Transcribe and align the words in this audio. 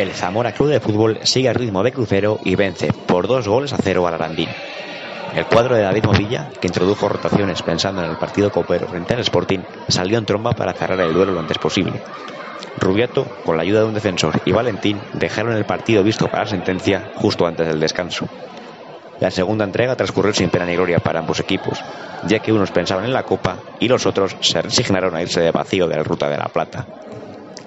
El 0.00 0.14
Zamora 0.14 0.52
Club 0.52 0.70
de 0.70 0.80
Fútbol 0.80 1.18
sigue 1.24 1.50
al 1.50 1.54
ritmo 1.56 1.82
de 1.82 1.92
crucero 1.92 2.40
y 2.42 2.54
vence 2.54 2.90
por 2.90 3.28
dos 3.28 3.46
goles 3.46 3.74
a 3.74 3.76
cero 3.76 4.06
al 4.06 4.14
Arandín. 4.14 4.48
El 5.36 5.44
cuadro 5.44 5.76
de 5.76 5.82
David 5.82 6.06
Movilla, 6.06 6.48
que 6.58 6.68
introdujo 6.68 7.06
rotaciones 7.06 7.60
pensando 7.60 8.02
en 8.02 8.08
el 8.08 8.16
partido 8.16 8.50
copero 8.50 8.88
frente 8.88 9.12
al 9.12 9.20
Sporting, 9.20 9.58
salió 9.88 10.16
en 10.16 10.24
tromba 10.24 10.52
para 10.52 10.72
cerrar 10.72 10.98
el 11.00 11.12
duelo 11.12 11.32
lo 11.32 11.40
antes 11.40 11.58
posible. 11.58 12.00
Rubiato, 12.78 13.26
con 13.44 13.58
la 13.58 13.62
ayuda 13.62 13.80
de 13.80 13.88
un 13.88 13.94
defensor, 13.94 14.40
y 14.46 14.52
Valentín 14.52 14.98
dejaron 15.12 15.52
el 15.52 15.66
partido 15.66 16.02
visto 16.02 16.28
para 16.28 16.46
sentencia 16.46 17.12
justo 17.16 17.46
antes 17.46 17.68
del 17.68 17.78
descanso. 17.78 18.26
La 19.20 19.30
segunda 19.30 19.66
entrega 19.66 19.96
transcurrió 19.96 20.32
sin 20.32 20.48
pena 20.48 20.64
ni 20.64 20.76
gloria 20.76 21.00
para 21.00 21.18
ambos 21.18 21.40
equipos, 21.40 21.78
ya 22.26 22.38
que 22.38 22.54
unos 22.54 22.70
pensaban 22.70 23.04
en 23.04 23.12
la 23.12 23.24
Copa 23.24 23.58
y 23.80 23.88
los 23.88 24.06
otros 24.06 24.34
se 24.40 24.62
resignaron 24.62 25.14
a 25.14 25.20
irse 25.20 25.42
de 25.42 25.50
vacío 25.50 25.86
de 25.86 25.96
la 25.96 26.04
Ruta 26.04 26.30
de 26.30 26.38
la 26.38 26.48
Plata. 26.48 26.86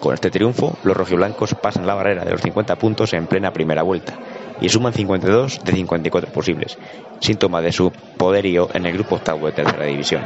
Con 0.00 0.14
este 0.14 0.30
triunfo, 0.30 0.76
los 0.84 0.96
rojiblancos 0.96 1.54
pasan 1.54 1.86
la 1.86 1.94
barrera 1.94 2.24
de 2.24 2.30
los 2.30 2.40
50 2.40 2.76
puntos 2.76 3.12
en 3.14 3.26
plena 3.26 3.52
primera 3.52 3.82
vuelta 3.82 4.14
y 4.60 4.68
suman 4.68 4.92
52 4.92 5.64
de 5.64 5.72
54 5.72 6.32
posibles, 6.32 6.78
síntoma 7.20 7.60
de 7.60 7.72
su 7.72 7.90
poderío 8.16 8.68
en 8.74 8.86
el 8.86 8.92
grupo 8.92 9.16
octavo 9.16 9.46
de 9.46 9.52
tercera 9.52 9.84
división. 9.84 10.22